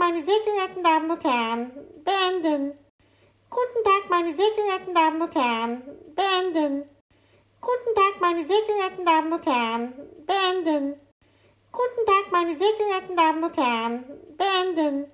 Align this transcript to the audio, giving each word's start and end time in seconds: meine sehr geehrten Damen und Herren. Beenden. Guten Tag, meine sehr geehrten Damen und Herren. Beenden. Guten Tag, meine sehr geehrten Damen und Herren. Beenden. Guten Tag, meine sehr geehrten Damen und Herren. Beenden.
meine 0.00 0.24
sehr 0.24 0.40
geehrten 0.46 0.82
Damen 0.82 1.10
und 1.10 1.22
Herren. 1.22 1.70
Beenden. 2.04 2.72
Guten 3.50 3.84
Tag, 3.84 4.08
meine 4.08 4.34
sehr 4.34 4.50
geehrten 4.56 4.94
Damen 4.94 5.20
und 5.20 5.34
Herren. 5.34 5.82
Beenden. 6.16 6.88
Guten 7.60 7.94
Tag, 7.94 8.18
meine 8.18 8.46
sehr 8.46 8.62
geehrten 8.66 9.04
Damen 9.04 9.30
und 9.30 9.46
Herren. 9.46 9.92
Beenden. 10.26 11.00
Guten 11.70 12.06
Tag, 12.06 12.32
meine 12.32 12.56
sehr 12.56 12.72
geehrten 12.78 13.14
Damen 13.14 13.44
und 13.44 13.56
Herren. 13.58 14.04
Beenden. 14.38 15.12